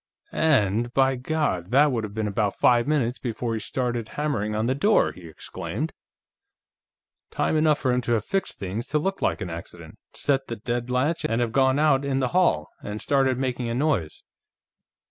[0.31, 4.65] "And, by God, that would have been about five minutes before he started hammering on
[4.65, 5.93] the door!" he exclaimed.
[7.29, 10.55] "Time enough for him to have fixed things to look like an accident, set the
[10.55, 14.23] deadlatch, and have gone out in the hall, and started making a noise.